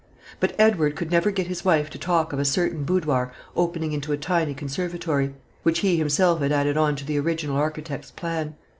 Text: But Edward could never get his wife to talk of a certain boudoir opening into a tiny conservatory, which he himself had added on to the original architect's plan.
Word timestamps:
But 0.39 0.55
Edward 0.57 0.95
could 0.95 1.11
never 1.11 1.29
get 1.29 1.45
his 1.45 1.63
wife 1.63 1.91
to 1.91 1.99
talk 1.99 2.33
of 2.33 2.39
a 2.39 2.43
certain 2.43 2.85
boudoir 2.85 3.31
opening 3.55 3.91
into 3.91 4.11
a 4.11 4.17
tiny 4.17 4.55
conservatory, 4.55 5.35
which 5.61 5.81
he 5.81 5.95
himself 5.97 6.39
had 6.41 6.51
added 6.51 6.75
on 6.75 6.95
to 6.95 7.05
the 7.05 7.19
original 7.19 7.57
architect's 7.57 8.09
plan. 8.09 8.55